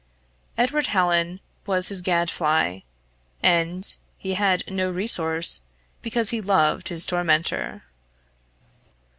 Edward 0.57 0.87
Hallin 0.87 1.41
was 1.67 1.89
his 1.89 2.01
gad 2.01 2.31
fly; 2.31 2.81
and 3.43 3.97
he 4.17 4.33
had 4.33 4.63
no 4.67 4.89
resource, 4.89 5.61
because 6.01 6.31
he 6.31 6.41
loved 6.41 6.89
his 6.89 7.05
tormentor. 7.05 7.83